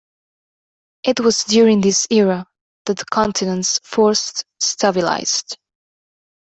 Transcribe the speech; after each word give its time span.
It 1.03 1.19
was 1.19 1.43
during 1.43 1.81
this 1.81 2.07
era 2.09 2.47
that 2.87 2.97
the 2.97 3.05
continents 3.11 3.79
first 3.83 4.45
stabilized. 4.59 5.59